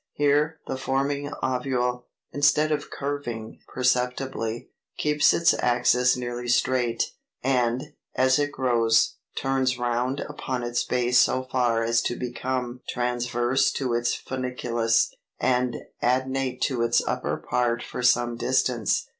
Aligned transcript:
Here 0.13 0.59
the 0.65 0.77
forming 0.77 1.31
ovule, 1.43 2.07
instead 2.33 2.71
of 2.71 2.89
curving 2.89 3.59
perceptibly, 3.67 4.71
keeps 4.97 5.31
its 5.31 5.53
axis 5.53 6.17
nearly 6.17 6.47
straight, 6.47 7.11
and, 7.43 7.93
as 8.15 8.39
it 8.39 8.51
grows, 8.51 9.17
turns 9.37 9.77
round 9.77 10.19
upon 10.21 10.63
its 10.63 10.83
base 10.83 11.19
so 11.19 11.43
far 11.43 11.83
as 11.83 12.01
to 12.01 12.15
become 12.17 12.81
transverse 12.89 13.71
to 13.73 13.93
its 13.93 14.15
funiculus, 14.19 15.09
and 15.39 15.77
adnate 16.01 16.61
to 16.61 16.81
its 16.81 17.03
upper 17.05 17.37
part 17.37 17.83
for 17.83 18.01
some 18.01 18.35
distance. 18.37 19.07